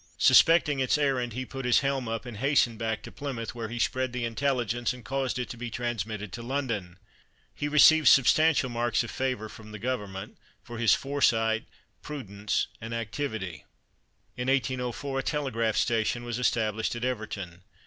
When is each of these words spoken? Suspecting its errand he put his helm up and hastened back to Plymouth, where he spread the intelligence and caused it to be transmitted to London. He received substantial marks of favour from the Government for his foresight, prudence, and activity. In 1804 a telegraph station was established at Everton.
Suspecting 0.17 0.79
its 0.79 0.97
errand 0.97 1.33
he 1.33 1.45
put 1.45 1.63
his 1.63 1.81
helm 1.81 2.07
up 2.07 2.25
and 2.25 2.37
hastened 2.37 2.79
back 2.79 3.03
to 3.03 3.11
Plymouth, 3.11 3.53
where 3.53 3.69
he 3.69 3.77
spread 3.77 4.13
the 4.13 4.25
intelligence 4.25 4.93
and 4.93 5.05
caused 5.05 5.37
it 5.37 5.47
to 5.49 5.57
be 5.57 5.69
transmitted 5.69 6.31
to 6.33 6.41
London. 6.41 6.97
He 7.53 7.67
received 7.67 8.07
substantial 8.07 8.67
marks 8.67 9.03
of 9.03 9.11
favour 9.11 9.47
from 9.47 9.71
the 9.71 9.77
Government 9.77 10.39
for 10.63 10.79
his 10.79 10.95
foresight, 10.95 11.65
prudence, 12.01 12.65
and 12.81 12.95
activity. 12.95 13.65
In 14.35 14.47
1804 14.47 15.19
a 15.19 15.21
telegraph 15.21 15.77
station 15.77 16.23
was 16.23 16.39
established 16.39 16.95
at 16.95 17.05
Everton. 17.05 17.61